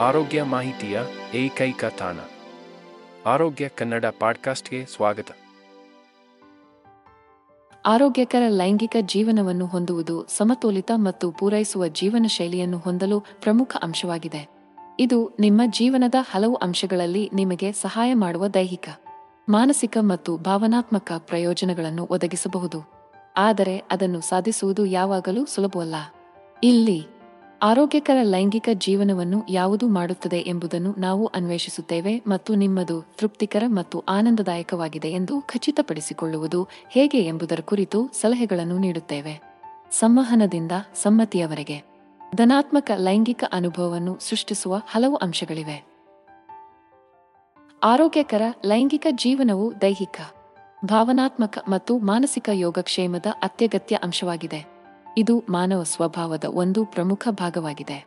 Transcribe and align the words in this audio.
ಆರೋಗ್ಯ 0.00 0.42
ಮಾಹಿತಿಯ 0.42 1.00
ಏಕೈಕ 1.34 1.84
ತಾಣ. 1.84 2.16
ಆರೋಗ್ಯ 3.26 3.68
ಕನ್ನಡ 3.68 4.04
ಪಾಡ್ಕಾಸ್ಟ್ಗೆ 4.20 4.86
ಸ್ವಾಗತ. 4.86 5.26
ಆರೋಗ್ಯಕರ 7.86 8.42
ಲೈಂಗಿಕ 8.48 8.96
ಜೀವನವನ್ನು 9.00 9.66
ಹೊಂದುವುದು 9.66 10.26
ಸಮತೋಲಿತ 10.26 10.90
ಮತ್ತು 10.94 11.32
ಪೂರೈಸುವ 11.32 11.86
ಜೀವನ 11.86 12.26
ಶೈಲಿಯನ್ನು 12.26 12.78
ಹೊಂದಲು 12.78 13.20
ಪ್ರಮುಖ 13.20 13.76
ಅಂಶವಾಗಿದೆ. 13.82 14.48
ಇದು 15.00 15.30
ನಿಮ್ಮ 15.40 15.62
ಜೀವನದ 15.66 16.14
ಹಲವು 16.30 16.54
ಅಂಶಗಳಲ್ಲಿ 16.54 17.30
ನಿಮಗೆ 17.34 17.72
ಸಹಾಯ 17.72 18.14
ಮಾಡುವ 18.14 18.48
ದೈಹಿಕ, 18.48 18.88
ಮಾನಸಿಕ 19.48 19.96
ಮತ್ತು 20.00 20.36
ಭಾವನಾತ್ಮಕ 20.36 21.12
ಪ್ರಯೋಜನಗಳನ್ನು 21.18 22.08
ಒದಗಿಸಬಹುದು. 22.10 22.90
ಆದರೆ 23.36 23.82
ಅದನ್ನು 23.90 24.20
ಸಾಧಿಸುವುದು 24.20 24.86
ಯಾವಾಗಲೂ 24.86 25.46
ಸುಲಭವಲ್ಲ. 25.46 25.94
ಇಲ್ಲಿ 26.62 27.17
ಆರೋಗ್ಯಕರ 27.62 28.16
ಲೈಂಗಿಕ 28.22 28.68
ಜೀವನವನ್ನು 28.72 29.42
ಯಾವುದು 29.48 29.88
ಮಾಡುತ್ತದೆ 29.88 30.38
ಎಂಬುದನ್ನು 30.38 30.94
ನಾವು 30.98 31.26
ಅನ್ವೇಷಿಸುತ್ತೇವೆ 31.26 32.22
ಮತ್ತು 32.26 32.54
ನಿಮ್ಮದು 32.54 33.04
ತೃಪ್ತಿಕರ 33.18 33.62
ಮತ್ತು 33.66 34.04
ಆನಂದದಾಯಕವಾಗಿದೆ 34.08 35.08
ಎಂದು 35.08 35.40
ಖಚಿತಪಡಿಸಿಕೊಳ್ಳುವುದು 35.40 36.68
ಹೇಗೆ 36.88 37.20
ಎಂಬುದರ 37.22 37.60
ಕುರಿತು 37.64 38.08
ಸಲಹೆಗಳನ್ನು 38.20 38.78
ನೀಡುತ್ತೇವೆ. 38.78 39.42
ಸಂವಹನದಿಂದ 39.90 40.72
ಸಮ್ಮತಿಯವರೆಗೆ. 40.94 41.82
ಧನಾತ್ಮಕ 42.34 42.90
ಲೈಂಗಿಕ 42.96 43.44
ಅನುಭವವನ್ನು 43.52 44.18
ಸೃಷ್ಟಿಸುವ 44.20 44.76
ಹಲವು 44.76 45.16
ಅಂಶಗಳಿವೆ. 45.16 45.84
ಆರೋಗ್ಯಕರ 47.84 48.42
ಲೈಂಗಿಕ 48.66 49.06
ಜೀವನವು 49.10 49.80
ದೈಹಿಕ, 49.80 50.20
ಭಾವನಾತ್ಮಕ 50.84 51.58
ಮತ್ತು 51.68 51.98
ಮಾನಸಿಕ 51.98 52.48
ಯೋಗಕ್ಷೇಮದ 52.52 53.26
ಅತ್ಯಗತ್ಯ 53.42 53.98
ಅಂಶವಾಗಿದೆ. 54.02 54.77
ಇದು 55.18 55.44
ಮಾನವ 55.48 55.82
ಸ್ವಭಾವದ 55.82 56.44
ಒಂದು 56.44 56.84
ಪ್ರಮುಖ 56.84 57.28
ಭಾಗವಾಗಿದೆ. 57.30 58.06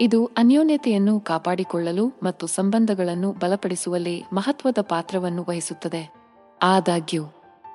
ಇದು 0.00 0.26
ಅನ್ಯೋನ್ಯತೆಯನ್ನು 0.26 1.20
ಕಾಪಾಡಿಕೊಳ್ಳಲು 1.20 2.12
ಮತ್ತು 2.22 2.46
ಸಂಬಂಧಗಳನ್ನು 2.46 3.32
ಬಲಪಡಿಸುವಲ್ಲಿ 3.32 4.24
ಮಹತ್ವದ 4.32 4.78
ಪಾತ್ರವನ್ನು 4.80 5.44
ವಹಿಸುತ್ತದೆ. 5.48 6.14
ಆದಾಗ್ಯೂ, 6.62 7.24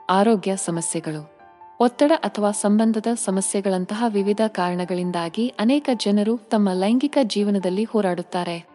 ಆರೋಗ್ಯ 0.09 0.55
ಸಮಸ್ಯೆಗಳು, 0.55 1.31
ಒತ್ತಡ 1.79 2.11
ಅಥವಾ 2.15 2.51
ಸಂಬಂಧದ 2.51 3.07
ಸಮಸ್ಯೆಗಳಂತಹ 3.25 4.03
ವಿವಿಧ 4.07 4.41
ಕಾರಣಗಳಿಂದಾಗಿ 4.47 5.47
ಅನೇಕ 5.59 5.89
ಜನರು 5.95 6.37
ತಮ್ಮ 6.37 6.69
ಲೈಂಗಿಕ 6.73 7.17
ಜೀವನದಲ್ಲಿ 7.23 7.83
ಹೋರಾಡುತ್ತಾರೆ. 7.83 8.67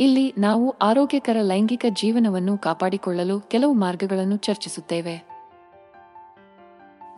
ಇಲ್ಲಿ 0.00 0.34
ನಾವು 0.38 0.70
ಆರೋಗ್ಯಕರ 0.70 1.36
ಲೈಂಗಿಕ 1.42 1.86
ಜೀವನವನ್ನು 1.88 2.58
ಕಾಪಾಡಿಕೊಳ್ಳಲು 2.58 3.40
ಕೆಲವು 3.40 3.72
ಮಾರ್ಗಗಳನ್ನು 3.72 4.36
ಚರ್ಚಿಸುತ್ತೇವೆ. 4.36 5.16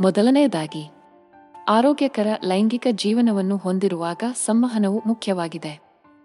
ಮೊದಲನೆಯದಾಗಿ 0.01 0.91
ಆರೋಗ್ಯಕರ 1.69 2.27
ಲೈಂಗಿಕ 2.45 2.87
ಜೀವನವನ್ನು 2.91 3.57
ಹೊಂದಿರುವಾಗ 3.57 4.23
ಸಂವಹನವು 4.45 5.03
ಮುಖ್ಯವಾಗಿದೆ. 5.07 5.81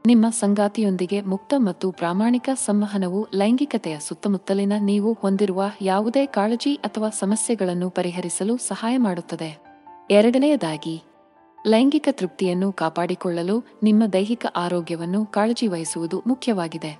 ನಿಮ್ಮ 0.06 0.30
ಸಂಗಾತಿಯೊಂದಿಗೆ 0.30 1.22
ಮುಕ್ತ 1.22 1.54
ಮತ್ತು 1.58 1.92
ಪ್ರಾಮಾಣಿಕ 1.92 2.50
ಸಂವಹನವು 2.54 3.28
ಲೈಂಗಿಕತೆಯ 3.36 4.00
ಸುತ್ತಮುತ್ತಲಿನ 4.00 4.74
ನೀವು 4.80 5.14
ಹೊಂದಿರುವ 5.14 5.64
ಯಾವುದೇ 5.82 6.26
ಕಾಳಜಿ 6.26 6.76
ಅಥವಾ 6.76 7.10
ಸಮಸ್ಯೆಗಳನ್ನು 7.10 7.90
ಪರಿಹರಿಸಲು 7.90 8.58
ಸಹಾಯ 8.58 8.98
ಮಾಡುತ್ತದೆ. 8.98 9.58
ಎರಡನೆಯದಾಗಿ, 10.12 11.04
ಲೈಂಗಿಕ 11.68 12.08
ತೃಪ್ತಿಯನ್ನು 12.12 12.72
ಕಾಪಾಡಿಕೊಳ್ಳಲು 12.72 13.66
ನಿಮ್ಮ 13.84 14.06
ದೈಹಿಕ 14.06 14.46
ಆರೋಗ್ಯವನ್ನು 14.56 15.26
ಕಾಳಜಿ 15.26 15.68
ವಹಿಸುವುದು 15.68 16.24
ಮುಖ್ಯವಾಗಿದೆ. 16.28 17.00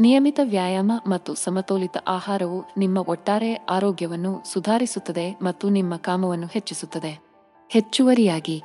ನಿಯಮಿತ 0.00 0.40
ವ್ಯಾಯಾಮ 0.42 0.92
ಮತ್ತು 1.06 1.34
ಸಮತೋಲಿತ 1.34 1.96
ಆಹಾರವು 2.08 2.64
ನಿಮ್ಮ 2.78 2.98
ಒಟ್ಟಾರೆ 2.98 3.54
ಆರೋಗ್ಯವನ್ನು 3.54 4.42
ಸುಧಾರಿಸುತ್ತದೆ 4.52 5.38
ಮತ್ತು 5.42 5.68
ನಿಮ್ಮ 5.68 5.96
ಕಾಮವನ್ನು 5.96 6.46
ಹೆಚ್ಚಿಸುತ್ತದೆ. 6.46 7.33
ಹೆಚ್ಚುವರಿಯಾಗಿ. 7.68 8.62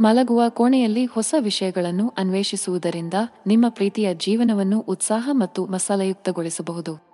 ಮಲಗುವ 0.00 0.42
ಕೋಣೆಯಲ್ಲಿ 0.48 1.04
ಹೊಸ 1.04 1.34
ವಿಷಯಗಳನ್ನು 1.38 2.08
ಅನ್ವೇಷಿಸುವುದರಿಂದ 2.08 3.14
ನಿಮ್ಮ 3.46 3.68
ಪ್ರೀತಿಯ 3.68 4.14
ಜೀವನವನ್ನು 4.14 4.80
ಉತ್ಸಾಹ 4.80 5.28
ಮತ್ತು 5.32 5.66
ಮಸಾಲೆಯುಕ್ತಗೊಳಿಸಬಹುದು. 5.66 7.11